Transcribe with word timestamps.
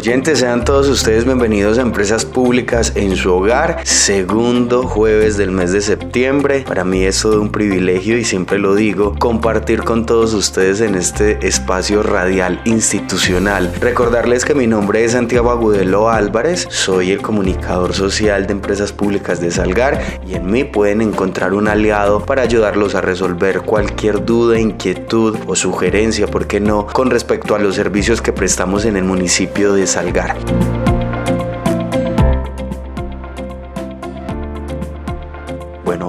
Oyentes, 0.00 0.38
sean 0.38 0.64
todos 0.64 0.88
ustedes 0.88 1.26
bienvenidos 1.26 1.76
a 1.76 1.82
Empresas 1.82 2.24
Públicas 2.24 2.92
en 2.94 3.16
su 3.16 3.34
hogar, 3.34 3.82
segundo 3.84 4.84
jueves 4.84 5.36
del 5.36 5.50
mes 5.50 5.72
de 5.72 5.82
septiembre. 5.82 6.64
Para 6.66 6.84
mí 6.84 7.04
es 7.04 7.20
todo 7.20 7.38
un 7.38 7.52
privilegio 7.52 8.16
y 8.16 8.24
siempre 8.24 8.58
lo 8.58 8.74
digo, 8.74 9.14
compartir 9.18 9.82
con 9.82 10.06
todos 10.06 10.32
ustedes 10.32 10.80
en 10.80 10.94
este 10.94 11.46
espacio 11.46 12.02
radial 12.02 12.62
institucional. 12.64 13.70
Recordarles 13.78 14.46
que 14.46 14.54
mi 14.54 14.66
nombre 14.66 15.04
es 15.04 15.12
Santiago 15.12 15.50
Agudelo 15.50 16.08
Álvarez, 16.08 16.66
soy 16.70 17.10
el 17.10 17.20
comunicador 17.20 17.92
social 17.92 18.46
de 18.46 18.52
Empresas 18.52 18.94
Públicas 18.94 19.38
de 19.42 19.50
Salgar 19.50 20.02
y 20.26 20.32
en 20.32 20.50
mí 20.50 20.64
pueden 20.64 21.02
encontrar 21.02 21.52
un 21.52 21.68
aliado 21.68 22.24
para 22.24 22.40
ayudarlos 22.40 22.94
a 22.94 23.02
resolver 23.02 23.60
cualquier 23.60 24.24
duda, 24.24 24.58
inquietud 24.58 25.36
o 25.46 25.54
sugerencia, 25.54 26.26
¿por 26.26 26.46
qué 26.46 26.58
no?, 26.58 26.86
con 26.86 27.10
respecto 27.10 27.54
a 27.54 27.58
los 27.58 27.74
servicios 27.74 28.22
que 28.22 28.32
prestamos 28.32 28.86
en 28.86 28.96
el 28.96 29.04
municipio 29.04 29.74
de 29.74 29.89
Salgar. 29.90 30.79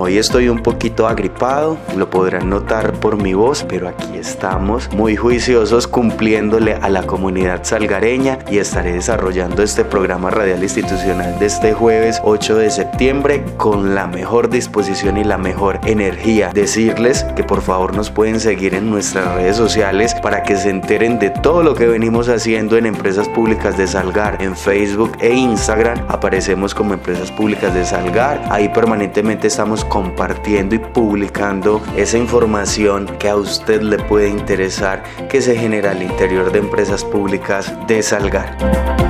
Hoy 0.03 0.17
estoy 0.17 0.49
un 0.49 0.63
poquito 0.63 1.07
agripado, 1.07 1.77
lo 1.95 2.09
podrán 2.09 2.49
notar 2.49 2.93
por 2.93 3.21
mi 3.21 3.35
voz, 3.35 3.63
pero 3.69 3.87
aquí 3.87 4.17
estamos 4.17 4.91
muy 4.91 5.15
juiciosos 5.15 5.87
cumpliéndole 5.87 6.73
a 6.73 6.89
la 6.89 7.03
comunidad 7.03 7.63
salgareña 7.63 8.39
y 8.49 8.57
estaré 8.57 8.93
desarrollando 8.93 9.61
este 9.61 9.85
programa 9.85 10.31
radial 10.31 10.63
institucional 10.63 11.37
de 11.37 11.45
este 11.45 11.73
jueves 11.73 12.19
8 12.23 12.55
de 12.55 12.71
septiembre 12.71 13.45
con 13.57 13.93
la 13.93 14.07
mejor 14.07 14.49
disposición 14.49 15.17
y 15.17 15.23
la 15.23 15.37
mejor 15.37 15.79
energía. 15.85 16.49
Decirles 16.51 17.23
que 17.35 17.43
por 17.43 17.61
favor 17.61 17.95
nos 17.95 18.09
pueden 18.09 18.39
seguir 18.39 18.73
en 18.73 18.89
nuestras 18.89 19.35
redes 19.35 19.55
sociales 19.55 20.15
para 20.15 20.41
que 20.41 20.55
se 20.55 20.71
enteren 20.71 21.19
de 21.19 21.29
todo 21.29 21.61
lo 21.61 21.75
que 21.75 21.85
venimos 21.85 22.27
haciendo 22.27 22.75
en 22.75 22.87
Empresas 22.87 23.29
Públicas 23.29 23.77
de 23.77 23.85
Salgar. 23.85 24.41
En 24.41 24.57
Facebook 24.57 25.11
e 25.19 25.31
Instagram 25.31 25.99
aparecemos 26.07 26.73
como 26.73 26.95
Empresas 26.95 27.31
Públicas 27.31 27.71
de 27.75 27.85
Salgar. 27.85 28.41
Ahí 28.49 28.67
permanentemente 28.69 29.45
estamos 29.45 29.85
compartiendo 29.91 30.73
y 30.73 30.79
publicando 30.79 31.81
esa 31.97 32.17
información 32.17 33.07
que 33.19 33.27
a 33.27 33.35
usted 33.35 33.81
le 33.81 33.97
puede 33.97 34.29
interesar 34.29 35.03
que 35.27 35.41
se 35.41 35.53
genera 35.57 35.91
al 35.91 36.01
interior 36.01 36.49
de 36.53 36.59
empresas 36.59 37.03
públicas 37.03 37.73
de 37.87 38.01
Salgar. 38.01 39.00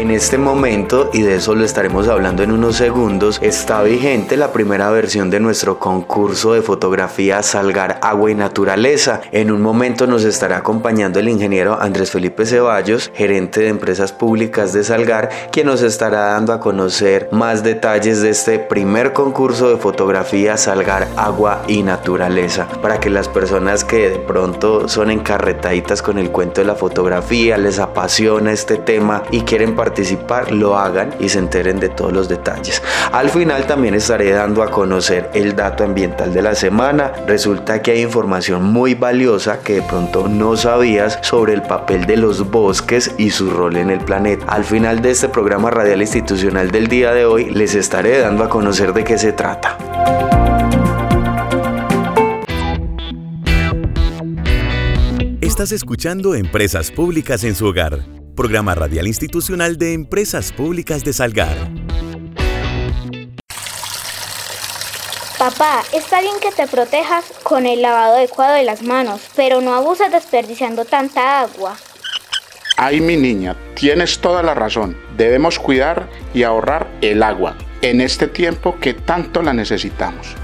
En 0.00 0.10
este 0.10 0.38
momento, 0.38 1.10
y 1.12 1.20
de 1.20 1.34
eso 1.34 1.54
lo 1.54 1.62
estaremos 1.62 2.08
hablando 2.08 2.42
en 2.42 2.52
unos 2.52 2.76
segundos, 2.76 3.38
está 3.42 3.82
vigente 3.82 4.38
la 4.38 4.50
primera 4.50 4.88
versión 4.88 5.28
de 5.28 5.40
nuestro 5.40 5.78
concurso 5.78 6.54
de 6.54 6.62
fotografía 6.62 7.42
Salgar 7.42 8.00
Agua 8.00 8.30
y 8.30 8.34
Naturaleza. 8.34 9.20
En 9.30 9.50
un 9.50 9.60
momento 9.60 10.06
nos 10.06 10.24
estará 10.24 10.56
acompañando 10.56 11.18
el 11.18 11.28
ingeniero 11.28 11.78
Andrés 11.78 12.10
Felipe 12.10 12.46
Ceballos, 12.46 13.12
gerente 13.14 13.60
de 13.60 13.68
empresas 13.68 14.14
públicas 14.14 14.72
de 14.72 14.84
Salgar, 14.84 15.28
quien 15.52 15.66
nos 15.66 15.82
estará 15.82 16.32
dando 16.32 16.54
a 16.54 16.60
conocer 16.60 17.28
más 17.30 17.62
detalles 17.62 18.22
de 18.22 18.30
este 18.30 18.58
primer 18.58 19.12
concurso 19.12 19.68
de 19.68 19.76
fotografía 19.76 20.56
Salgar 20.56 21.08
Agua 21.18 21.60
y 21.68 21.82
Naturaleza. 21.82 22.66
Para 22.80 23.00
que 23.00 23.10
las 23.10 23.28
personas 23.28 23.84
que 23.84 24.08
de 24.08 24.18
pronto 24.18 24.88
son 24.88 25.10
encarretaditas 25.10 26.00
con 26.00 26.16
el 26.16 26.30
cuento 26.30 26.62
de 26.62 26.68
la 26.68 26.74
fotografía, 26.74 27.58
les 27.58 27.78
apasiona 27.78 28.50
este 28.50 28.78
tema 28.78 29.24
y 29.30 29.42
quieren 29.42 29.76
participar 29.76 29.89
participar 29.90 30.52
lo 30.52 30.78
hagan 30.78 31.12
y 31.18 31.28
se 31.28 31.40
enteren 31.40 31.80
de 31.80 31.88
todos 31.88 32.12
los 32.12 32.28
detalles. 32.28 32.80
Al 33.10 33.28
final 33.28 33.66
también 33.66 33.94
estaré 33.94 34.30
dando 34.30 34.62
a 34.62 34.70
conocer 34.70 35.28
el 35.34 35.56
dato 35.56 35.82
ambiental 35.82 36.32
de 36.32 36.42
la 36.42 36.54
semana. 36.54 37.12
Resulta 37.26 37.82
que 37.82 37.90
hay 37.90 38.02
información 38.02 38.62
muy 38.62 38.94
valiosa 38.94 39.58
que 39.58 39.74
de 39.74 39.82
pronto 39.82 40.28
no 40.28 40.56
sabías 40.56 41.18
sobre 41.22 41.54
el 41.54 41.62
papel 41.62 42.06
de 42.06 42.16
los 42.16 42.52
bosques 42.52 43.10
y 43.18 43.30
su 43.30 43.50
rol 43.50 43.76
en 43.78 43.90
el 43.90 43.98
planeta. 43.98 44.46
Al 44.46 44.64
final 44.64 45.02
de 45.02 45.10
este 45.10 45.28
programa 45.28 45.72
radial 45.72 46.00
institucional 46.02 46.70
del 46.70 46.86
día 46.86 47.12
de 47.12 47.24
hoy 47.24 47.50
les 47.50 47.74
estaré 47.74 48.20
dando 48.20 48.44
a 48.44 48.48
conocer 48.48 48.92
de 48.92 49.02
qué 49.02 49.18
se 49.18 49.32
trata. 49.32 49.76
Estás 55.40 55.72
escuchando 55.72 56.36
Empresas 56.36 56.92
Públicas 56.92 57.42
en 57.42 57.56
su 57.56 57.66
hogar 57.66 58.19
programa 58.40 58.74
radial 58.74 59.06
institucional 59.06 59.76
de 59.76 59.92
Empresas 59.92 60.50
Públicas 60.50 61.04
de 61.04 61.12
Salgar. 61.12 61.54
Papá, 65.38 65.82
está 65.92 66.22
bien 66.22 66.36
que 66.40 66.50
te 66.50 66.66
protejas 66.66 67.34
con 67.42 67.66
el 67.66 67.82
lavado 67.82 68.16
adecuado 68.16 68.54
de 68.54 68.62
las 68.62 68.82
manos, 68.82 69.20
pero 69.36 69.60
no 69.60 69.74
abuses 69.74 70.10
desperdiciando 70.10 70.86
tanta 70.86 71.42
agua. 71.42 71.76
Ay, 72.78 73.02
mi 73.02 73.18
niña, 73.18 73.54
tienes 73.74 74.20
toda 74.20 74.42
la 74.42 74.54
razón. 74.54 74.96
Debemos 75.18 75.58
cuidar 75.58 76.08
y 76.32 76.42
ahorrar 76.42 76.90
el 77.02 77.22
agua 77.22 77.58
en 77.82 78.00
este 78.00 78.26
tiempo 78.26 78.78
que 78.80 78.94
tanto 78.94 79.42
la 79.42 79.52
necesitamos. 79.52 80.34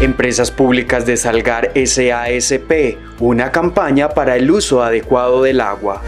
Empresas 0.00 0.50
Públicas 0.50 1.04
de 1.04 1.18
Salgar 1.18 1.72
SASP, 1.74 2.96
una 3.18 3.52
campaña 3.52 4.08
para 4.08 4.36
el 4.36 4.50
uso 4.50 4.82
adecuado 4.82 5.42
del 5.42 5.60
agua. 5.60 6.00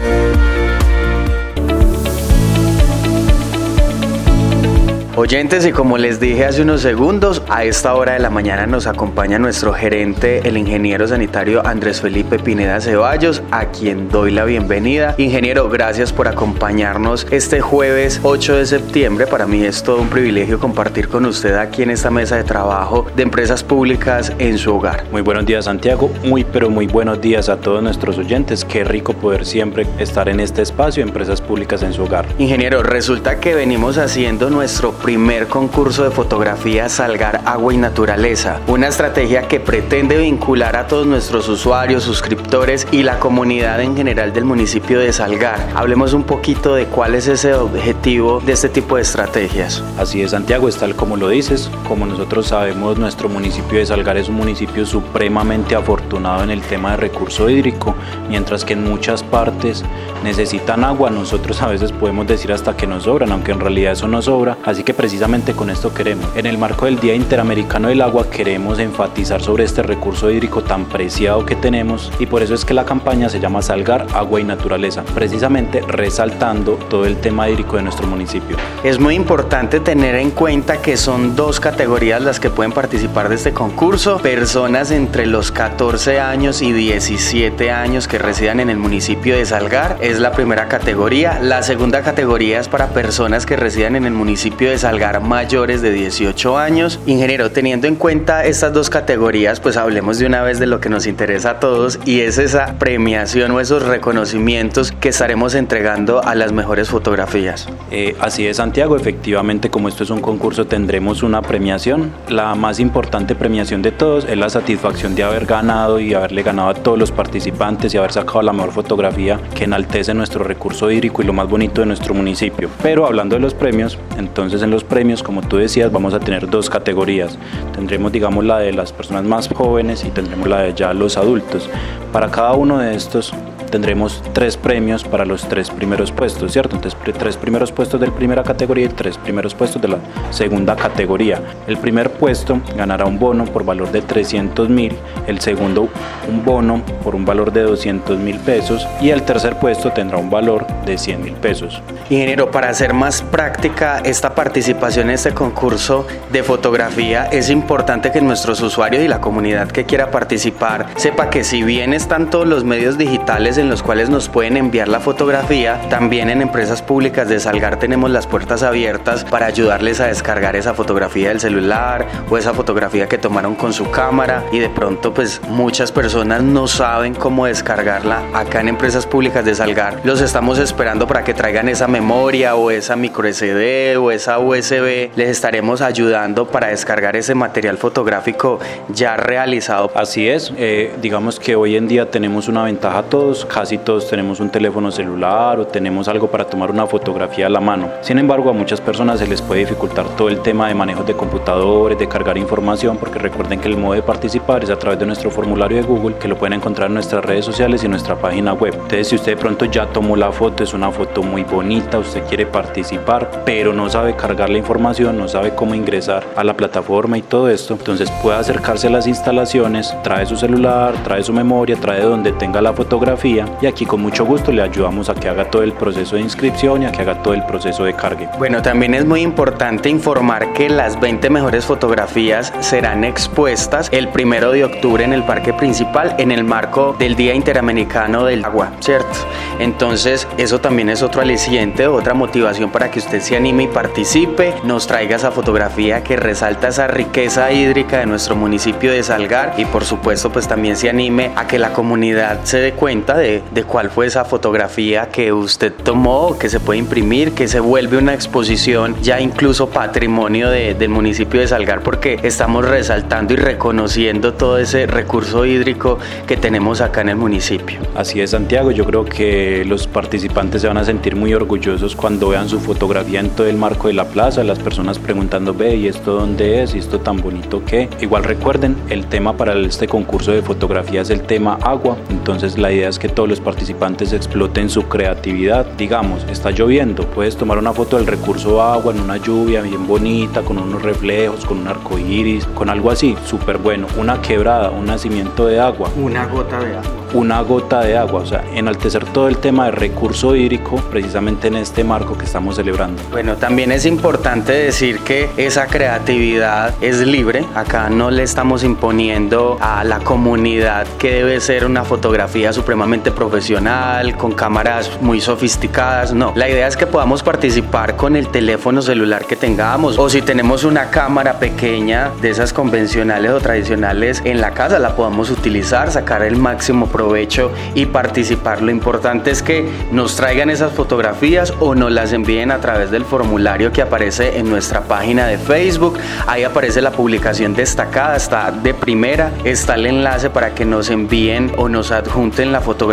Oyentes, 5.15 5.63
y 5.67 5.71
como 5.71 5.99
les 5.99 6.19
dije 6.19 6.43
hace 6.43 6.63
unos 6.63 6.81
segundos, 6.81 7.43
a 7.47 7.65
esta 7.65 7.93
hora 7.93 8.13
de 8.13 8.19
la 8.19 8.31
mañana 8.31 8.65
nos 8.65 8.87
acompaña 8.87 9.37
nuestro 9.37 9.71
gerente, 9.71 10.41
el 10.43 10.57
ingeniero 10.57 11.07
sanitario 11.07 11.63
Andrés 11.67 12.01
Felipe 12.01 12.39
Pineda 12.39 12.81
Ceballos, 12.81 13.43
a 13.51 13.65
quien 13.65 14.09
doy 14.09 14.31
la 14.31 14.43
bienvenida. 14.43 15.13
Ingeniero, 15.19 15.69
gracias 15.69 16.11
por 16.11 16.27
acompañarnos 16.27 17.27
este 17.29 17.61
jueves 17.61 18.21
8 18.23 18.55
de 18.55 18.65
septiembre. 18.65 19.27
Para 19.27 19.45
mí 19.45 19.63
es 19.63 19.83
todo 19.83 20.01
un 20.01 20.09
privilegio 20.09 20.59
compartir 20.59 21.07
con 21.07 21.27
usted 21.27 21.57
aquí 21.57 21.83
en 21.83 21.91
esta 21.91 22.09
mesa 22.09 22.37
de 22.37 22.43
trabajo 22.43 23.05
de 23.15 23.21
empresas 23.21 23.63
públicas 23.63 24.33
en 24.39 24.57
su 24.57 24.75
hogar. 24.75 25.05
Muy 25.11 25.21
buenos 25.21 25.45
días, 25.45 25.65
Santiago. 25.65 26.09
Muy, 26.23 26.43
pero 26.43 26.71
muy 26.71 26.87
buenos 26.87 27.21
días 27.21 27.49
a 27.49 27.57
todos 27.57 27.83
nuestros 27.83 28.17
oyentes. 28.17 28.65
Qué 28.65 28.83
rico 28.83 29.13
poder 29.13 29.45
siempre 29.45 29.85
estar 29.99 30.27
en 30.27 30.39
este 30.39 30.63
espacio, 30.63 31.03
empresas 31.03 31.39
públicas 31.39 31.83
en 31.83 31.93
su 31.93 32.01
hogar. 32.01 32.25
Ingeniero, 32.39 32.81
resulta 32.81 33.39
que 33.39 33.53
venimos 33.53 33.99
haciendo 33.99 34.49
nuestro 34.49 35.02
primer 35.03 35.49
concurso 35.49 36.05
de 36.05 36.11
fotografía 36.11 36.87
Salgar 36.87 37.41
Agua 37.43 37.73
y 37.73 37.77
Naturaleza, 37.77 38.61
una 38.67 38.87
estrategia 38.87 39.49
que 39.49 39.59
pretende 39.59 40.17
vincular 40.17 40.77
a 40.77 40.87
todos 40.87 41.05
nuestros 41.05 41.49
usuarios, 41.49 42.03
suscriptores 42.03 42.87
y 42.89 43.03
la 43.03 43.19
comunidad 43.19 43.81
en 43.81 43.97
general 43.97 44.31
del 44.31 44.45
municipio 44.45 45.01
de 45.01 45.11
Salgar. 45.11 45.59
Hablemos 45.75 46.13
un 46.13 46.23
poquito 46.23 46.73
de 46.73 46.85
cuál 46.85 47.15
es 47.15 47.27
ese 47.27 47.53
objetivo 47.53 48.39
de 48.39 48.53
este 48.53 48.69
tipo 48.69 48.95
de 48.95 49.01
estrategias. 49.01 49.83
Así 49.99 50.21
es, 50.21 50.31
Santiago, 50.31 50.69
es 50.69 50.77
tal 50.77 50.95
como 50.95 51.17
lo 51.17 51.27
dices. 51.27 51.69
Como 51.85 52.05
nosotros 52.05 52.47
sabemos, 52.47 52.97
nuestro 52.97 53.27
municipio 53.27 53.79
de 53.79 53.85
Salgar 53.85 54.15
es 54.15 54.29
un 54.29 54.35
municipio 54.35 54.85
supremamente 54.85 55.75
afortunado 55.75 56.43
en 56.43 56.49
el 56.49 56.61
tema 56.61 56.91
de 56.91 56.97
recurso 56.97 57.49
hídrico, 57.49 57.93
mientras 58.29 58.63
que 58.63 58.71
en 58.71 58.85
muchas 58.85 59.21
partes 59.21 59.83
necesitan 60.23 60.85
agua, 60.85 61.09
nosotros 61.09 61.61
a 61.61 61.67
veces 61.67 61.91
podemos 61.91 62.25
decir 62.25 62.53
hasta 62.53 62.77
que 62.77 62.87
nos 62.87 63.03
sobran, 63.03 63.33
aunque 63.33 63.51
en 63.51 63.59
realidad 63.59 63.91
eso 63.91 64.07
no 64.07 64.21
sobra. 64.21 64.57
Así 64.63 64.83
que 64.83 64.92
precisamente 64.93 65.53
con 65.53 65.69
esto 65.69 65.93
queremos. 65.93 66.25
En 66.35 66.45
el 66.45 66.57
marco 66.57 66.85
del 66.85 66.99
Día 66.99 67.15
Interamericano 67.15 67.89
del 67.89 68.01
Agua 68.01 68.29
queremos 68.29 68.79
enfatizar 68.79 69.41
sobre 69.41 69.63
este 69.63 69.83
recurso 69.83 70.29
hídrico 70.31 70.63
tan 70.63 70.85
preciado 70.85 71.45
que 71.45 71.55
tenemos 71.55 72.11
y 72.19 72.25
por 72.25 72.41
eso 72.41 72.53
es 72.53 72.65
que 72.65 72.73
la 72.73 72.85
campaña 72.85 73.29
se 73.29 73.39
llama 73.39 73.61
Salgar, 73.61 74.07
Agua 74.13 74.39
y 74.39 74.43
Naturaleza, 74.43 75.03
precisamente 75.13 75.81
resaltando 75.81 76.73
todo 76.89 77.05
el 77.05 77.17
tema 77.17 77.49
hídrico 77.49 77.77
de 77.77 77.83
nuestro 77.83 78.07
municipio. 78.07 78.57
Es 78.83 78.99
muy 78.99 79.15
importante 79.15 79.79
tener 79.79 80.15
en 80.15 80.31
cuenta 80.31 80.81
que 80.81 80.97
son 80.97 81.35
dos 81.35 81.59
categorías 81.59 82.21
las 82.21 82.39
que 82.39 82.49
pueden 82.49 82.71
participar 82.71 83.29
de 83.29 83.35
este 83.35 83.53
concurso, 83.53 84.19
personas 84.19 84.91
entre 84.91 85.25
los 85.25 85.51
14 85.51 86.19
años 86.19 86.61
y 86.61 86.71
17 86.71 87.71
años 87.71 88.07
que 88.07 88.19
residan 88.19 88.59
en 88.59 88.69
el 88.69 88.77
municipio 88.77 89.35
de 89.35 89.45
Salgar, 89.45 89.97
es 90.01 90.19
la 90.19 90.31
primera 90.31 90.67
categoría, 90.67 91.39
la 91.41 91.63
segunda 91.63 92.01
categoría 92.01 92.59
es 92.59 92.67
para 92.67 92.87
personas 92.89 93.45
que 93.45 93.55
residan 93.55 93.95
en 93.95 94.05
el 94.05 94.13
municipio 94.13 94.69
de 94.69 94.77
Salgar 94.83 95.21
mayores 95.21 95.81
de 95.81 95.91
18 95.91 96.57
años. 96.57 96.99
Ingeniero, 97.05 97.51
teniendo 97.51 97.87
en 97.87 97.95
cuenta 97.95 98.43
estas 98.43 98.73
dos 98.73 98.89
categorías, 98.89 99.61
pues 99.61 99.77
hablemos 99.77 100.19
de 100.19 100.25
una 100.25 100.41
vez 100.41 100.59
de 100.59 100.67
lo 100.67 100.81
que 100.81 100.89
nos 100.89 101.07
interesa 101.07 101.51
a 101.51 101.59
todos 101.61 102.01
y 102.03 102.19
es 102.19 102.37
esa 102.37 102.77
premiación 102.79 103.51
o 103.51 103.61
esos 103.61 103.83
reconocimientos 103.83 104.91
que 104.91 105.07
estaremos 105.07 105.55
entregando 105.55 106.21
a 106.21 106.35
las 106.35 106.51
mejores 106.51 106.89
fotografías. 106.89 107.69
Eh, 107.91 108.17
así 108.19 108.45
es, 108.45 108.57
Santiago. 108.57 108.97
Efectivamente, 108.97 109.69
como 109.69 109.87
esto 109.87 110.03
es 110.03 110.09
un 110.09 110.19
concurso, 110.19 110.67
tendremos 110.67 111.23
una 111.23 111.41
premiación. 111.41 112.11
La 112.27 112.53
más 112.53 112.81
importante 112.81 113.35
premiación 113.35 113.81
de 113.81 113.93
todos 113.93 114.25
es 114.25 114.37
la 114.37 114.49
satisfacción 114.49 115.15
de 115.15 115.23
haber 115.23 115.45
ganado 115.45 116.01
y 116.01 116.13
haberle 116.13 116.43
ganado 116.43 116.67
a 116.67 116.73
todos 116.73 116.99
los 116.99 117.13
participantes 117.13 117.93
y 117.93 117.97
haber 117.97 118.11
sacado 118.11 118.41
la 118.41 118.51
mejor 118.51 118.73
fotografía 118.73 119.39
que 119.55 119.63
enaltece 119.63 120.13
nuestro 120.13 120.43
recurso 120.43 120.91
hídrico 120.91 121.21
y 121.21 121.25
lo 121.25 121.31
más 121.31 121.47
bonito 121.47 121.79
de 121.79 121.87
nuestro 121.87 122.13
municipio. 122.13 122.69
Pero 122.81 123.05
hablando 123.05 123.37
de 123.37 123.39
los 123.39 123.53
premios, 123.53 123.97
entonces 124.17 124.61
en 124.61 124.72
los 124.73 124.83
premios, 124.83 125.23
como 125.23 125.41
tú 125.41 125.57
decías, 125.57 125.91
vamos 125.91 126.13
a 126.13 126.19
tener 126.19 126.49
dos 126.49 126.69
categorías. 126.69 127.37
Tendremos, 127.73 128.11
digamos, 128.11 128.43
la 128.43 128.59
de 128.59 128.73
las 128.73 128.91
personas 128.91 129.23
más 129.23 129.47
jóvenes 129.47 130.03
y 130.03 130.09
tendremos 130.09 130.47
la 130.49 130.61
de 130.61 130.73
ya 130.73 130.93
los 130.93 131.15
adultos. 131.15 131.69
Para 132.11 132.29
cada 132.29 132.53
uno 132.53 132.79
de 132.79 132.95
estos 132.95 133.33
tendremos 133.73 134.21
tres 134.33 134.55
premios 134.55 135.03
para 135.03 135.25
los 135.25 135.49
tres 135.49 135.71
primeros 135.71 136.11
puestos, 136.11 136.53
¿cierto? 136.53 136.75
Entonces, 136.75 136.99
tres 137.17 137.37
primeros 137.37 137.71
puestos 137.71 137.99
de 137.99 138.05
la 138.05 138.13
primera 138.13 138.43
categoría 138.43 138.85
y 138.85 138.89
tres 138.89 139.17
primeros 139.17 139.55
puestos 139.55 139.81
de 139.81 139.87
la 139.87 139.97
segunda 140.29 140.75
categoría. 140.75 141.41
El 141.65 141.77
primer 141.77 142.11
puesto 142.11 142.61
ganará 142.77 143.05
un 143.05 143.17
bono 143.17 143.45
por 143.45 143.65
valor 143.65 143.91
de 143.91 144.03
300 144.03 144.69
mil, 144.69 144.95
el 145.25 145.39
segundo 145.39 145.89
un 146.29 146.45
bono 146.45 146.83
por 147.03 147.15
un 147.15 147.25
valor 147.25 147.51
de 147.51 147.63
200 147.63 148.19
mil 148.19 148.37
pesos 148.41 148.87
y 149.01 149.09
el 149.09 149.23
tercer 149.23 149.57
puesto 149.57 149.91
tendrá 149.91 150.19
un 150.19 150.29
valor 150.29 150.67
de 150.85 150.95
100 150.95 151.23
mil 151.23 151.33
pesos. 151.33 151.81
Ingeniero, 152.11 152.51
para 152.51 152.69
hacer 152.69 152.93
más 152.93 153.23
práctica 153.23 154.01
esta 154.03 154.35
participación 154.35 155.07
en 155.07 155.15
este 155.15 155.33
concurso 155.33 156.05
de 156.31 156.43
fotografía, 156.43 157.25
es 157.31 157.49
importante 157.49 158.11
que 158.11 158.21
nuestros 158.21 158.61
usuarios 158.61 159.03
y 159.03 159.07
la 159.07 159.19
comunidad 159.19 159.71
que 159.71 159.85
quiera 159.85 160.11
participar 160.11 160.85
sepa 160.95 161.31
que 161.31 161.43
si 161.43 161.63
bien 161.63 161.95
están 161.95 162.29
todos 162.29 162.47
los 162.47 162.63
medios 162.63 162.99
digitales 162.99 163.57
en 163.57 163.62
los 163.69 163.83
cuales 163.83 164.09
nos 164.09 164.29
pueden 164.29 164.57
enviar 164.57 164.87
la 164.87 164.99
fotografía. 164.99 165.79
También 165.89 166.29
en 166.29 166.41
empresas 166.41 166.81
públicas 166.81 167.27
de 167.27 167.39
Salgar 167.39 167.77
tenemos 167.77 168.11
las 168.11 168.27
puertas 168.27 168.63
abiertas 168.63 169.23
para 169.23 169.45
ayudarles 169.45 169.99
a 169.99 170.07
descargar 170.07 170.55
esa 170.55 170.73
fotografía 170.73 171.29
del 171.29 171.39
celular 171.39 172.05
o 172.29 172.37
esa 172.37 172.53
fotografía 172.53 173.07
que 173.07 173.17
tomaron 173.17 173.55
con 173.55 173.73
su 173.73 173.89
cámara 173.91 174.43
y 174.51 174.59
de 174.59 174.69
pronto 174.69 175.13
pues 175.13 175.41
muchas 175.49 175.91
personas 175.91 176.43
no 176.43 176.67
saben 176.67 177.13
cómo 177.13 177.45
descargarla. 177.45 178.23
Acá 178.33 178.61
en 178.61 178.69
empresas 178.69 179.05
públicas 179.05 179.45
de 179.45 179.55
Salgar 179.55 179.99
los 180.03 180.21
estamos 180.21 180.59
esperando 180.59 181.07
para 181.07 181.23
que 181.23 181.33
traigan 181.33 181.69
esa 181.69 181.87
memoria 181.87 182.55
o 182.55 182.71
esa 182.71 182.95
micro 182.95 183.27
SD 183.27 183.97
o 183.97 184.11
esa 184.11 184.39
USB. 184.39 185.11
Les 185.15 185.29
estaremos 185.29 185.81
ayudando 185.81 186.47
para 186.47 186.67
descargar 186.67 187.15
ese 187.15 187.35
material 187.35 187.77
fotográfico 187.77 188.59
ya 188.89 189.17
realizado. 189.17 189.91
Así 189.95 190.27
es, 190.27 190.53
eh, 190.57 190.93
digamos 191.01 191.39
que 191.39 191.55
hoy 191.55 191.75
en 191.75 191.87
día 191.87 192.09
tenemos 192.09 192.47
una 192.47 192.63
ventaja 192.63 193.03
todos 193.03 193.45
casi 193.53 193.77
todos 193.77 194.09
tenemos 194.09 194.39
un 194.39 194.49
teléfono 194.49 194.91
celular 194.91 195.59
o 195.59 195.67
tenemos 195.67 196.07
algo 196.07 196.27
para 196.27 196.45
tomar 196.45 196.71
una 196.71 196.87
fotografía 196.87 197.45
a 197.45 197.49
la 197.49 197.59
mano. 197.59 197.87
Sin 198.01 198.17
embargo, 198.17 198.49
a 198.49 198.53
muchas 198.53 198.81
personas 198.81 199.19
se 199.19 199.27
les 199.27 199.43
puede 199.43 199.59
dificultar 199.59 200.07
todo 200.17 200.27
el 200.29 200.39
tema 200.39 200.67
de 200.67 200.73
manejo 200.73 201.03
de 201.03 201.13
computadores, 201.13 201.99
de 201.99 202.07
cargar 202.07 202.35
información, 202.39 202.97
porque 202.97 203.19
recuerden 203.19 203.59
que 203.59 203.67
el 203.67 203.77
modo 203.77 203.93
de 203.93 204.01
participar 204.01 204.63
es 204.63 204.71
a 204.71 204.79
través 204.79 204.99
de 204.99 205.05
nuestro 205.05 205.29
formulario 205.29 205.77
de 205.77 205.83
Google, 205.83 206.15
que 206.15 206.27
lo 206.27 206.35
pueden 206.35 206.53
encontrar 206.53 206.87
en 206.87 206.95
nuestras 206.95 207.23
redes 207.23 207.45
sociales 207.45 207.83
y 207.83 207.87
nuestra 207.87 208.15
página 208.15 208.53
web. 208.53 208.73
Entonces, 208.73 209.09
si 209.09 209.15
usted 209.15 209.33
de 209.33 209.37
pronto 209.37 209.65
ya 209.65 209.85
tomó 209.85 210.15
la 210.15 210.31
foto, 210.31 210.63
es 210.63 210.73
una 210.73 210.89
foto 210.89 211.21
muy 211.21 211.43
bonita, 211.43 211.99
usted 211.99 212.23
quiere 212.27 212.47
participar, 212.47 213.43
pero 213.45 213.71
no 213.71 213.87
sabe 213.87 214.15
cargar 214.15 214.49
la 214.49 214.57
información, 214.57 215.15
no 215.19 215.27
sabe 215.27 215.53
cómo 215.53 215.75
ingresar 215.75 216.23
a 216.35 216.43
la 216.43 216.57
plataforma 216.57 217.19
y 217.19 217.21
todo 217.21 217.49
esto, 217.49 217.75
entonces 217.75 218.09
puede 218.23 218.37
acercarse 218.37 218.87
a 218.87 218.89
las 218.89 219.05
instalaciones, 219.05 219.93
trae 220.01 220.25
su 220.25 220.37
celular, 220.37 220.95
trae 221.03 221.21
su 221.21 221.33
memoria, 221.33 221.75
trae 221.75 222.01
donde 222.01 222.31
tenga 222.31 222.59
la 222.59 222.73
fotografía 222.73 223.42
y 223.61 223.67
aquí 223.67 223.85
con 223.85 224.01
mucho 224.01 224.25
gusto 224.25 224.51
le 224.51 224.61
ayudamos 224.61 225.09
a 225.09 225.15
que 225.15 225.29
haga 225.29 225.45
todo 225.45 225.63
el 225.63 225.73
proceso 225.73 226.15
de 226.15 226.21
inscripción 226.21 226.83
y 226.83 226.85
a 226.85 226.91
que 226.91 227.01
haga 227.01 227.21
todo 227.21 227.33
el 227.33 227.45
proceso 227.45 227.83
de 227.83 227.93
cargue. 227.93 228.29
Bueno, 228.37 228.61
también 228.61 228.93
es 228.93 229.05
muy 229.05 229.21
importante 229.21 229.89
informar 229.89 230.53
que 230.53 230.69
las 230.69 230.99
20 230.99 231.29
mejores 231.29 231.65
fotografías 231.65 232.53
serán 232.59 233.03
expuestas 233.03 233.89
el 233.91 234.09
primero 234.09 234.51
de 234.51 234.65
octubre 234.65 235.03
en 235.03 235.13
el 235.13 235.23
parque 235.23 235.53
principal 235.53 236.15
en 236.17 236.31
el 236.31 236.43
marco 236.43 236.95
del 236.97 237.15
Día 237.15 237.33
Interamericano 237.33 238.25
del 238.25 238.45
Agua, 238.45 238.71
¿cierto? 238.79 239.17
Entonces, 239.59 240.27
eso 240.37 240.59
también 240.59 240.89
es 240.89 241.01
otro 241.01 241.21
aliciente, 241.21 241.87
otra 241.87 242.13
motivación 242.13 242.71
para 242.71 242.91
que 242.91 242.99
usted 242.99 243.21
se 243.21 243.35
anime 243.35 243.63
y 243.63 243.67
participe, 243.67 244.53
nos 244.63 244.87
traiga 244.87 245.15
esa 245.15 245.31
fotografía 245.31 246.03
que 246.03 246.15
resalta 246.15 246.69
esa 246.69 246.87
riqueza 246.87 247.51
hídrica 247.51 247.99
de 247.99 248.05
nuestro 248.05 248.35
municipio 248.35 248.91
de 248.91 249.03
Salgar 249.03 249.53
y 249.57 249.65
por 249.65 249.85
supuesto 249.85 250.31
pues 250.31 250.47
también 250.47 250.75
se 250.75 250.89
anime 250.89 251.31
a 251.35 251.47
que 251.47 251.59
la 251.59 251.73
comunidad 251.73 252.43
se 252.43 252.59
dé 252.59 252.73
cuenta 252.73 253.15
de 253.15 253.22
de, 253.23 253.63
cuál 253.63 253.89
fue 253.89 254.05
esa 254.05 254.25
fotografía 254.25 255.09
que 255.09 255.31
usted 255.31 255.73
tomó, 255.73 256.37
que 256.37 256.49
se 256.49 256.59
puede 256.59 256.79
imprimir, 256.79 257.31
que 257.31 257.47
se 257.47 257.59
vuelve 257.59 257.97
una 257.97 258.13
exposición 258.13 258.95
ya 259.01 259.19
incluso 259.21 259.69
patrimonio 259.69 260.49
del 260.49 260.89
municipio 260.89 261.39
de 261.39 261.47
Salgar, 261.47 261.81
porque 261.81 262.19
estamos 262.23 262.67
resaltando 262.67 263.33
y 263.33 263.37
reconociendo 263.37 264.33
todo 264.33 264.57
ese 264.57 264.85
recurso 264.85 265.45
hídrico 265.45 265.97
que 266.27 266.37
tenemos 266.37 266.81
acá 266.81 267.01
en 267.01 267.09
el 267.09 267.15
municipio. 267.15 267.79
Así 267.95 268.19
es, 268.21 268.31
Santiago, 268.31 268.71
yo 268.71 268.85
creo 268.85 269.05
que 269.05 269.63
los 269.65 269.87
participantes 269.87 270.61
se 270.61 270.67
van 270.67 270.77
a 270.77 270.83
sentir 270.83 271.15
muy 271.15 271.33
orgullosos 271.33 271.95
cuando 271.95 272.29
vean 272.29 272.49
su 272.49 272.59
fotografía 272.59 273.19
en 273.19 273.29
todo 273.29 273.47
el 273.47 273.57
marco 273.57 273.87
de 273.87 273.93
la 273.93 274.05
plaza, 274.05 274.43
las 274.43 274.59
personas 274.59 274.99
preguntando, 274.99 275.53
ve, 275.53 275.75
¿y 275.75 275.87
esto 275.87 276.13
dónde 276.13 276.63
es? 276.63 276.75
¿Y 276.75 276.79
esto 276.79 276.99
tan 276.99 277.17
bonito 277.17 277.63
que? 277.65 277.89
Igual 278.01 278.23
recuerden, 278.23 278.75
el 278.89 279.05
tema 279.05 279.37
para 279.37 279.53
este 279.59 279.87
concurso 279.87 280.31
de 280.31 280.41
fotografía 280.41 281.01
es 281.01 281.09
el 281.09 281.21
tema 281.21 281.57
agua, 281.61 281.97
entonces 282.09 282.57
la 282.57 282.71
idea 282.71 282.89
es 282.89 282.99
que 282.99 283.09
todos 283.13 283.29
los 283.29 283.39
participantes 283.39 284.13
exploten 284.13 284.69
su 284.69 284.83
creatividad. 284.83 285.65
Digamos, 285.77 286.25
está 286.29 286.51
lloviendo, 286.51 287.05
puedes 287.07 287.37
tomar 287.37 287.57
una 287.57 287.73
foto 287.73 287.97
del 287.97 288.07
recurso 288.07 288.61
agua 288.61 288.93
en 288.93 288.99
una 288.99 289.17
lluvia 289.17 289.61
bien 289.61 289.87
bonita, 289.87 290.41
con 290.41 290.57
unos 290.57 290.81
reflejos, 290.81 291.45
con 291.45 291.59
un 291.59 291.67
arco 291.67 291.97
iris, 291.97 292.45
con 292.47 292.69
algo 292.69 292.91
así, 292.91 293.15
súper 293.25 293.57
bueno. 293.57 293.87
Una 293.97 294.21
quebrada, 294.21 294.69
un 294.69 294.85
nacimiento 294.85 295.45
de 295.47 295.59
agua. 295.59 295.89
Una 295.95 296.25
gota 296.25 296.59
de 296.59 296.75
agua. 296.75 296.91
Una 297.13 297.41
gota 297.41 297.81
de 297.81 297.95
agua, 297.95 298.21
o 298.21 298.25
sea, 298.25 298.43
enaltecer 298.55 299.05
todo 299.05 299.27
el 299.27 299.37
tema 299.37 299.65
de 299.65 299.71
recurso 299.71 300.35
hídrico 300.35 300.77
precisamente 300.89 301.47
en 301.47 301.57
este 301.57 301.83
marco 301.83 302.17
que 302.17 302.25
estamos 302.25 302.55
celebrando. 302.55 303.03
Bueno, 303.11 303.35
también 303.35 303.71
es 303.71 303.85
importante 303.85 304.51
decir 304.51 304.99
que 304.99 305.29
esa 305.37 305.67
creatividad 305.67 306.73
es 306.81 307.05
libre. 307.05 307.45
Acá 307.53 307.89
no 307.89 308.09
le 308.09 308.23
estamos 308.23 308.63
imponiendo 308.63 309.57
a 309.61 309.83
la 309.83 309.99
comunidad 309.99 310.87
que 310.97 311.11
debe 311.11 311.39
ser 311.39 311.65
una 311.65 311.83
fotografía 311.83 312.51
supremamente 312.51 313.02
profesional, 313.11 314.15
con 314.17 314.31
cámaras 314.31 315.01
muy 315.01 315.19
sofisticadas, 315.19 316.13
no. 316.13 316.33
La 316.35 316.49
idea 316.49 316.67
es 316.67 316.77
que 316.77 316.87
podamos 316.87 317.23
participar 317.23 317.95
con 317.95 318.15
el 318.15 318.29
teléfono 318.29 318.81
celular 318.81 319.25
que 319.25 319.35
tengamos 319.35 319.97
o 319.97 320.09
si 320.09 320.21
tenemos 320.21 320.63
una 320.63 320.89
cámara 320.89 321.39
pequeña 321.39 322.11
de 322.21 322.29
esas 322.29 322.53
convencionales 322.53 323.31
o 323.31 323.39
tradicionales 323.39 324.21
en 324.23 324.39
la 324.39 324.51
casa, 324.51 324.79
la 324.79 324.95
podamos 324.95 325.29
utilizar, 325.29 325.91
sacar 325.91 326.23
el 326.23 326.37
máximo 326.37 326.87
provecho 326.87 327.51
y 327.75 327.87
participar. 327.87 328.61
Lo 328.61 328.71
importante 328.71 329.31
es 329.31 329.41
que 329.41 329.67
nos 329.91 330.15
traigan 330.15 330.49
esas 330.49 330.71
fotografías 330.71 331.53
o 331.59 331.75
nos 331.75 331.91
las 331.91 332.13
envíen 332.13 332.51
a 332.51 332.59
través 332.59 332.91
del 332.91 333.05
formulario 333.05 333.71
que 333.71 333.81
aparece 333.81 334.37
en 334.37 334.49
nuestra 334.49 334.81
página 334.81 335.27
de 335.27 335.37
Facebook. 335.37 335.97
Ahí 336.27 336.43
aparece 336.43 336.81
la 336.81 336.91
publicación 336.91 337.53
destacada, 337.53 338.15
está 338.15 338.51
de 338.51 338.73
primera, 338.73 339.31
está 339.43 339.75
el 339.75 339.87
enlace 339.87 340.29
para 340.29 340.55
que 340.55 340.65
nos 340.65 340.89
envíen 340.89 341.51
o 341.57 341.67
nos 341.67 341.91
adjunten 341.91 342.51
la 342.51 342.61
fotografía 342.61 342.92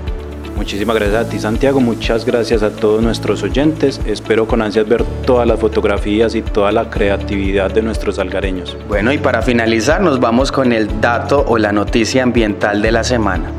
Muchísimas 0.57 0.97
gracias 0.97 1.27
a 1.27 1.29
ti 1.29 1.39
Santiago, 1.39 1.81
muchas 1.81 2.25
gracias 2.25 2.63
a 2.63 2.71
todos 2.71 3.03
nuestros 3.03 3.43
oyentes. 3.43 4.01
Espero 4.07 4.47
con 4.47 4.63
ansias 4.63 4.89
ver 4.89 5.05
todas 5.25 5.47
las 5.47 5.61
fotografías 5.61 6.35
y 6.35 6.43
toda 6.43 6.73
la 6.73 6.91
creatividad 6.91 7.71
de 7.71 7.83
nuestros 7.83 8.19
algareños. 8.19 8.77
Bueno, 8.89 9.13
y 9.13 9.19
para 9.19 9.43
finalizar 9.43 10.01
nos 10.01 10.21
vamos 10.21 10.53
con 10.53 10.73
el 10.73 11.01
dato 11.01 11.45
o 11.47 11.59
la 11.59 11.73
noticia 11.73 12.23
ambiental 12.23 12.83
de 12.83 12.93
la 12.93 13.05
semana. 13.05 13.53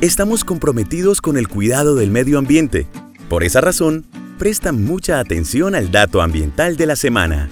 Estamos 0.00 0.44
comprometidos 0.44 1.20
con 1.20 1.36
el 1.36 1.48
cuidado 1.48 1.94
del 1.94 2.10
medio 2.10 2.38
ambiente. 2.38 2.86
Por 3.28 3.44
esa 3.44 3.60
razón, 3.60 4.04
presta 4.38 4.72
mucha 4.72 5.20
atención 5.20 5.74
al 5.74 5.90
dato 5.92 6.22
ambiental 6.22 6.76
de 6.76 6.86
la 6.86 6.96
semana. 6.96 7.48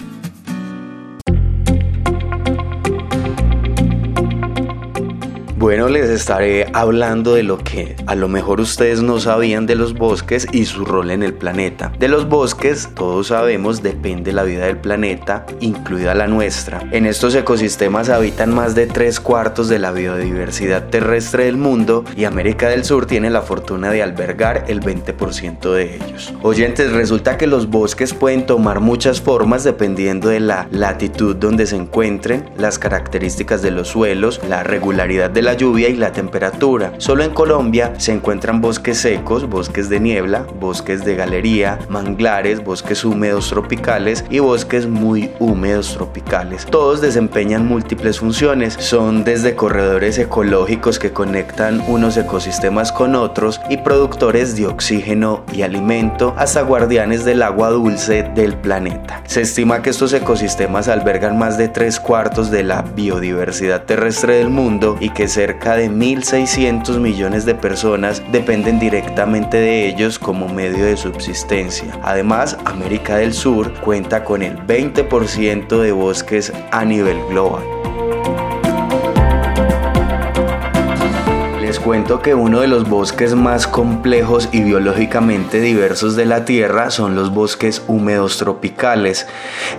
Bueno, 5.61 5.89
les 5.89 6.09
estaré 6.09 6.65
hablando 6.73 7.35
de 7.35 7.43
lo 7.43 7.59
que 7.59 7.95
a 8.07 8.15
lo 8.15 8.27
mejor 8.27 8.59
ustedes 8.59 9.03
no 9.03 9.19
sabían 9.19 9.67
de 9.67 9.75
los 9.75 9.93
bosques 9.93 10.47
y 10.51 10.65
su 10.65 10.85
rol 10.85 11.11
en 11.11 11.21
el 11.21 11.35
planeta. 11.35 11.93
De 11.99 12.07
los 12.07 12.27
bosques, 12.27 12.89
todos 12.95 13.27
sabemos, 13.27 13.83
depende 13.83 14.33
la 14.33 14.41
vida 14.41 14.65
del 14.65 14.77
planeta, 14.77 15.45
incluida 15.59 16.15
la 16.15 16.25
nuestra. 16.25 16.81
En 16.89 17.05
estos 17.05 17.35
ecosistemas 17.35 18.09
habitan 18.09 18.55
más 18.55 18.73
de 18.73 18.87
tres 18.87 19.19
cuartos 19.19 19.69
de 19.69 19.77
la 19.77 19.91
biodiversidad 19.91 20.89
terrestre 20.89 21.45
del 21.45 21.57
mundo 21.57 22.05
y 22.17 22.23
América 22.23 22.67
del 22.67 22.83
Sur 22.83 23.05
tiene 23.05 23.29
la 23.29 23.43
fortuna 23.43 23.91
de 23.91 24.01
albergar 24.01 24.65
el 24.67 24.81
20% 24.81 25.73
de 25.73 25.95
ellos. 25.95 26.33
Oyentes, 26.41 26.91
resulta 26.91 27.37
que 27.37 27.45
los 27.45 27.69
bosques 27.69 28.15
pueden 28.15 28.47
tomar 28.47 28.79
muchas 28.79 29.21
formas 29.21 29.63
dependiendo 29.63 30.29
de 30.29 30.39
la 30.39 30.67
latitud 30.71 31.35
donde 31.35 31.67
se 31.67 31.75
encuentren, 31.75 32.49
las 32.57 32.79
características 32.79 33.61
de 33.61 33.69
los 33.69 33.89
suelos, 33.89 34.41
la 34.49 34.63
regularidad 34.63 35.29
de 35.29 35.43
la 35.43 35.50
lluvia 35.53 35.89
y 35.89 35.95
la 35.95 36.11
temperatura. 36.11 36.93
Solo 36.97 37.23
en 37.23 37.31
Colombia 37.31 37.93
se 37.97 38.11
encuentran 38.11 38.61
bosques 38.61 38.99
secos, 38.99 39.49
bosques 39.49 39.89
de 39.89 39.99
niebla, 39.99 40.45
bosques 40.59 41.05
de 41.05 41.15
galería, 41.15 41.79
manglares, 41.89 42.63
bosques 42.63 43.03
húmedos 43.03 43.49
tropicales 43.49 44.25
y 44.29 44.39
bosques 44.39 44.87
muy 44.87 45.31
húmedos 45.39 45.93
tropicales. 45.93 46.65
Todos 46.65 47.01
desempeñan 47.01 47.67
múltiples 47.67 48.19
funciones. 48.19 48.75
Son 48.79 49.23
desde 49.23 49.55
corredores 49.55 50.17
ecológicos 50.17 50.99
que 50.99 51.11
conectan 51.11 51.83
unos 51.87 52.17
ecosistemas 52.17 52.91
con 52.91 53.15
otros 53.15 53.59
y 53.69 53.77
productores 53.77 54.55
de 54.55 54.67
oxígeno 54.67 55.43
y 55.53 55.61
alimento 55.61 56.33
hasta 56.37 56.61
guardianes 56.61 57.25
del 57.25 57.43
agua 57.43 57.69
dulce 57.69 58.23
del 58.35 58.55
planeta. 58.55 59.21
Se 59.25 59.41
estima 59.41 59.81
que 59.81 59.89
estos 59.89 60.13
ecosistemas 60.13 60.87
albergan 60.87 61.37
más 61.37 61.57
de 61.57 61.67
tres 61.67 61.99
cuartos 61.99 62.51
de 62.51 62.63
la 62.63 62.81
biodiversidad 62.81 63.83
terrestre 63.83 64.35
del 64.35 64.49
mundo 64.49 64.97
y 64.99 65.09
que 65.09 65.27
se 65.27 65.40
cerca 65.41 65.75
de 65.75 65.89
1.600 65.89 66.99
millones 66.99 67.45
de 67.45 67.55
personas 67.55 68.21
dependen 68.31 68.77
directamente 68.77 69.57
de 69.57 69.87
ellos 69.87 70.19
como 70.19 70.47
medio 70.47 70.85
de 70.85 70.95
subsistencia. 70.95 71.99
Además, 72.03 72.59
América 72.65 73.17
del 73.17 73.33
Sur 73.33 73.73
cuenta 73.81 74.23
con 74.23 74.43
el 74.43 74.55
20% 74.67 75.81
de 75.81 75.91
bosques 75.93 76.53
a 76.69 76.85
nivel 76.85 77.17
global. 77.27 77.80
Cuento 81.91 82.21
que 82.21 82.33
uno 82.33 82.61
de 82.61 82.69
los 82.69 82.87
bosques 82.87 83.35
más 83.35 83.67
complejos 83.67 84.47
y 84.53 84.63
biológicamente 84.63 85.59
diversos 85.59 86.15
de 86.15 86.23
la 86.23 86.45
Tierra 86.45 86.89
son 86.89 87.15
los 87.15 87.33
bosques 87.33 87.83
húmedos 87.85 88.37
tropicales. 88.37 89.27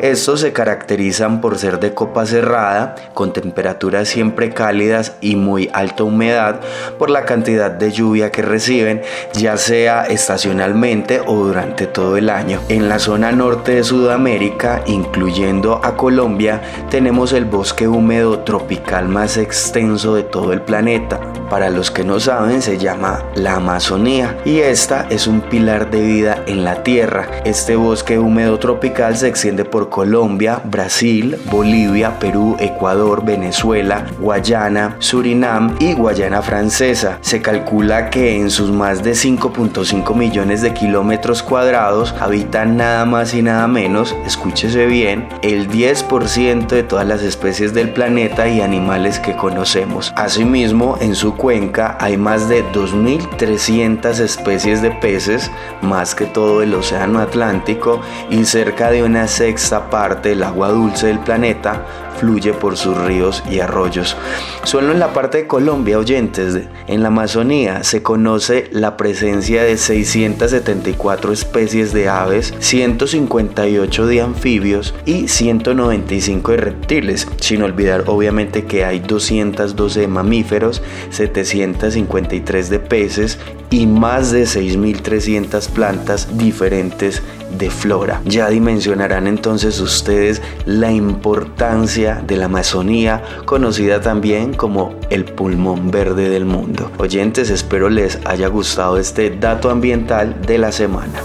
Estos 0.02 0.40
se 0.40 0.52
caracterizan 0.52 1.40
por 1.40 1.56
ser 1.56 1.80
de 1.80 1.94
copa 1.94 2.26
cerrada, 2.26 2.96
con 3.14 3.32
temperaturas 3.32 4.08
siempre 4.08 4.52
cálidas 4.52 5.16
y 5.22 5.36
muy 5.36 5.70
alta 5.72 6.04
humedad 6.04 6.60
por 6.98 7.08
la 7.08 7.24
cantidad 7.24 7.70
de 7.70 7.90
lluvia 7.90 8.30
que 8.30 8.42
reciben, 8.42 9.00
ya 9.32 9.56
sea 9.56 10.02
estacionalmente 10.02 11.22
o 11.24 11.36
durante 11.36 11.86
todo 11.86 12.18
el 12.18 12.28
año. 12.28 12.60
En 12.68 12.90
la 12.90 12.98
zona 12.98 13.32
norte 13.32 13.76
de 13.76 13.84
Sudamérica, 13.84 14.82
incluyendo 14.84 15.80
a 15.82 15.96
Colombia, 15.96 16.60
tenemos 16.90 17.32
el 17.32 17.46
bosque 17.46 17.88
húmedo 17.88 18.40
tropical 18.40 19.08
más 19.08 19.38
extenso 19.38 20.14
de 20.14 20.24
todo 20.24 20.52
el 20.52 20.60
planeta. 20.60 21.18
Para 21.48 21.68
los 21.68 21.90
que 21.90 22.01
no 22.04 22.20
saben 22.20 22.62
se 22.62 22.78
llama 22.78 23.22
la 23.34 23.56
Amazonía 23.56 24.38
y 24.44 24.58
esta 24.58 25.06
es 25.10 25.26
un 25.26 25.40
pilar 25.40 25.90
de 25.90 26.00
vida 26.00 26.42
en 26.46 26.64
la 26.64 26.82
tierra. 26.82 27.28
Este 27.44 27.76
bosque 27.76 28.18
húmedo 28.18 28.58
tropical 28.58 29.16
se 29.16 29.28
extiende 29.28 29.64
por 29.64 29.88
Colombia, 29.88 30.60
Brasil, 30.64 31.36
Bolivia, 31.50 32.18
Perú, 32.18 32.56
Ecuador, 32.58 33.24
Venezuela, 33.24 34.06
Guayana, 34.18 34.96
Surinam 34.98 35.76
y 35.78 35.94
Guayana 35.94 36.42
Francesa. 36.42 37.18
Se 37.20 37.42
calcula 37.42 38.10
que 38.10 38.36
en 38.36 38.50
sus 38.50 38.70
más 38.70 39.02
de 39.02 39.12
5.5 39.12 40.14
millones 40.14 40.62
de 40.62 40.74
kilómetros 40.74 41.42
cuadrados 41.42 42.14
habitan 42.20 42.76
nada 42.76 43.04
más 43.04 43.34
y 43.34 43.42
nada 43.42 43.66
menos, 43.68 44.14
escúchese 44.26 44.86
bien, 44.86 45.28
el 45.42 45.68
10% 45.68 46.66
de 46.66 46.82
todas 46.82 47.06
las 47.06 47.22
especies 47.22 47.74
del 47.74 47.90
planeta 47.90 48.48
y 48.48 48.60
animales 48.60 49.18
que 49.18 49.36
conocemos. 49.36 50.12
Asimismo, 50.16 50.96
en 51.00 51.14
su 51.14 51.36
cuenca 51.36 51.91
hay 52.00 52.16
más 52.16 52.48
de 52.48 52.64
2.300 52.72 54.18
especies 54.20 54.82
de 54.82 54.90
peces, 54.90 55.50
más 55.80 56.14
que 56.14 56.26
todo 56.26 56.62
el 56.62 56.74
océano 56.74 57.20
Atlántico, 57.20 58.00
y 58.30 58.44
cerca 58.44 58.90
de 58.90 59.02
una 59.02 59.28
sexta 59.28 59.90
parte 59.90 60.30
del 60.30 60.42
agua 60.42 60.68
dulce 60.68 61.08
del 61.08 61.20
planeta 61.20 61.84
fluye 62.18 62.52
por 62.52 62.76
sus 62.76 62.96
ríos 62.96 63.42
y 63.50 63.60
arroyos. 63.60 64.16
Solo 64.64 64.92
en 64.92 64.98
la 64.98 65.12
parte 65.12 65.38
de 65.38 65.46
Colombia, 65.46 65.98
oyentes, 65.98 66.58
en 66.86 67.02
la 67.02 67.08
Amazonía 67.08 67.84
se 67.84 68.02
conoce 68.02 68.68
la 68.72 68.96
presencia 68.96 69.62
de 69.62 69.76
674 69.76 71.32
especies 71.32 71.92
de 71.92 72.08
aves, 72.08 72.54
158 72.58 74.06
de 74.06 74.20
anfibios 74.20 74.94
y 75.04 75.28
195 75.28 76.52
de 76.52 76.56
reptiles, 76.56 77.28
sin 77.40 77.62
olvidar 77.62 78.04
obviamente 78.06 78.64
que 78.64 78.84
hay 78.84 79.00
212 79.00 80.00
de 80.00 80.08
mamíferos, 80.08 80.82
753 81.10 82.70
de 82.70 82.78
peces 82.78 83.38
y 83.70 83.86
más 83.86 84.30
de 84.30 84.44
6.300 84.44 85.68
plantas 85.70 86.38
diferentes 86.38 87.22
de 87.58 87.70
flora. 87.70 88.20
Ya 88.24 88.48
dimensionarán 88.48 89.26
entonces 89.26 89.80
ustedes 89.80 90.42
la 90.66 90.90
importancia 90.90 92.22
de 92.26 92.36
la 92.36 92.46
Amazonía, 92.46 93.22
conocida 93.44 94.00
también 94.00 94.54
como 94.54 94.94
el 95.10 95.24
pulmón 95.24 95.90
verde 95.90 96.28
del 96.28 96.44
mundo. 96.44 96.90
Oyentes, 96.98 97.50
espero 97.50 97.88
les 97.88 98.18
haya 98.24 98.48
gustado 98.48 98.98
este 98.98 99.30
dato 99.30 99.70
ambiental 99.70 100.40
de 100.46 100.58
la 100.58 100.72
semana. 100.72 101.20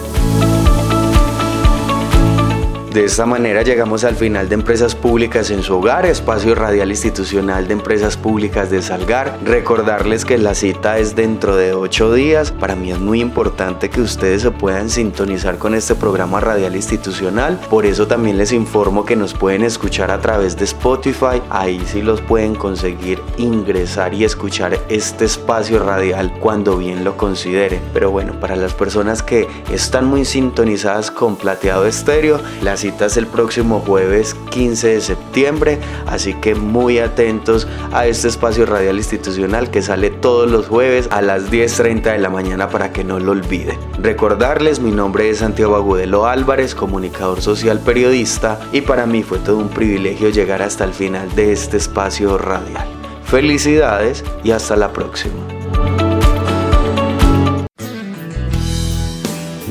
De 2.98 3.06
esta 3.06 3.28
manera 3.28 3.62
llegamos 3.62 4.04
al 4.04 4.16
final 4.16 4.50
de 4.50 4.56
Empresas 4.56 4.96
Públicas 4.96 5.52
en 5.52 5.62
su 5.62 5.78
hogar, 5.78 6.08
espacio 6.08 6.56
radial 6.56 6.90
institucional 6.90 7.68
de 7.68 7.74
Empresas 7.74 8.18
Públicas 8.18 8.72
de 8.72 8.82
Salgar. 8.82 9.38
Recordarles 9.46 10.26
que 10.26 10.40
la 10.40 10.56
cita 10.56 10.98
es 10.98 11.16
dentro 11.16 11.56
de 11.56 11.76
ocho 11.76 12.12
días. 12.12 12.52
Para 12.52 12.76
mí 12.76 12.92
es 12.92 12.98
muy 12.98 13.22
importante 13.22 13.92
que 13.92 14.02
ustedes 14.02 14.42
se 14.42 14.50
puedan 14.50 14.90
sintonizar 14.90 15.60
con 15.60 15.76
este 15.76 15.94
programa 15.94 16.40
radial 16.40 16.76
institucional. 16.76 17.60
Por 17.70 17.86
eso 17.86 18.08
también 18.08 18.40
les 18.40 18.52
informo 18.52 19.06
que 19.06 19.16
nos 19.16 19.36
pueden 19.36 19.64
escuchar 19.64 20.10
a 20.10 20.20
través 20.20 20.58
de 20.58 20.66
Spotify. 20.66 21.40
Ahí 21.52 21.80
sí 21.86 22.02
los 22.02 22.20
pueden 22.22 22.56
conseguir 22.56 23.22
ingresar 23.38 24.16
y 24.16 24.24
escuchar 24.24 24.80
este 24.90 25.26
espacio 25.26 25.78
radial 25.84 26.34
cuando 26.40 26.78
bien 26.78 27.04
lo 27.04 27.16
consideren. 27.16 27.80
Pero 27.94 28.10
bueno, 28.10 28.40
para 28.40 28.56
las 28.56 28.74
personas 28.74 29.22
que 29.22 29.48
están 29.72 30.06
muy 30.06 30.26
sintonizadas 30.26 31.12
con 31.12 31.36
Plateado 31.36 31.86
Estéreo, 31.86 32.40
la 32.64 32.76
el 32.88 33.28
próximo 33.28 33.82
jueves 33.82 34.36
15 34.52 34.88
de 34.88 35.02
septiembre, 35.02 35.80
así 36.06 36.34
que 36.36 36.56
muy 36.56 37.00
atentos 37.00 37.68
a 37.92 38.08
este 38.08 38.28
espacio 38.28 38.66
radial 38.66 38.98
institucional 38.98 39.70
que 39.70 39.82
sale 39.82 40.10
todos 40.10 40.50
los 40.50 40.68
jueves 40.68 41.08
a 41.12 41.22
las 41.22 41.52
10.30 41.52 42.14
de 42.14 42.18
la 42.18 42.30
mañana 42.30 42.70
para 42.70 42.92
que 42.94 43.04
no 43.04 43.20
lo 43.20 43.32
olviden. 43.32 43.78
Recordarles, 44.02 44.80
mi 44.80 44.92
nombre 44.92 45.30
es 45.30 45.40
Santiago 45.40 45.76
Agudelo 45.76 46.28
Álvarez, 46.28 46.76
comunicador 46.76 47.42
social 47.42 47.80
periodista, 47.80 48.60
y 48.72 48.82
para 48.82 49.06
mí 49.06 49.22
fue 49.24 49.40
todo 49.40 49.58
un 49.58 49.70
privilegio 49.70 50.30
llegar 50.30 50.62
hasta 50.62 50.86
el 50.86 50.94
final 50.94 51.34
de 51.36 51.52
este 51.52 51.78
espacio 51.78 52.38
radial. 52.38 52.88
Felicidades 53.24 54.24
y 54.44 54.52
hasta 54.52 54.76
la 54.78 54.94
próxima. 54.94 55.36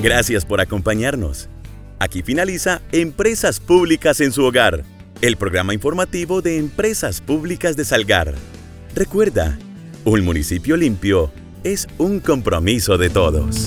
Gracias 0.02 0.44
por 0.44 0.60
acompañarnos. 0.60 1.48
Aquí 1.98 2.22
finaliza 2.22 2.82
Empresas 2.92 3.58
Públicas 3.58 4.20
en 4.20 4.30
su 4.30 4.44
hogar, 4.44 4.84
el 5.22 5.36
programa 5.36 5.72
informativo 5.72 6.42
de 6.42 6.58
Empresas 6.58 7.22
Públicas 7.22 7.74
de 7.74 7.86
Salgar. 7.86 8.34
Recuerda, 8.94 9.58
un 10.04 10.22
municipio 10.22 10.76
limpio 10.76 11.32
es 11.64 11.88
un 11.96 12.20
compromiso 12.20 12.98
de 12.98 13.08
todos. 13.08 13.66